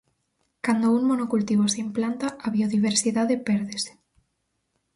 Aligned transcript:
Cando 0.65 0.93
un 0.97 1.03
monocultivo 1.11 1.63
se 1.67 1.81
implanta 1.87 2.27
a 2.45 2.47
biodiversidade 2.55 3.35
pérdese. 3.47 3.91